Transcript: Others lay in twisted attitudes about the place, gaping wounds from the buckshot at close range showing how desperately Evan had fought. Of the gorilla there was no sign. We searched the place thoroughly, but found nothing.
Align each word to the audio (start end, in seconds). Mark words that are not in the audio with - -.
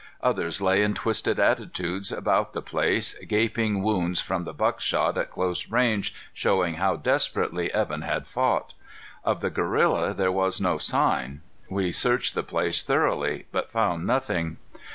Others 0.23 0.61
lay 0.61 0.81
in 0.81 0.95
twisted 0.95 1.39
attitudes 1.39 2.11
about 2.11 2.53
the 2.53 2.61
place, 2.63 3.13
gaping 3.27 3.83
wounds 3.83 4.19
from 4.19 4.45
the 4.45 4.51
buckshot 4.53 5.15
at 5.15 5.29
close 5.29 5.67
range 5.69 6.15
showing 6.33 6.77
how 6.77 6.95
desperately 6.95 7.71
Evan 7.71 8.01
had 8.01 8.25
fought. 8.27 8.73
Of 9.23 9.41
the 9.41 9.51
gorilla 9.51 10.15
there 10.15 10.31
was 10.31 10.59
no 10.59 10.79
sign. 10.79 11.41
We 11.69 11.91
searched 11.91 12.33
the 12.33 12.41
place 12.41 12.81
thoroughly, 12.81 13.45
but 13.51 13.71
found 13.71 14.07
nothing. 14.07 14.57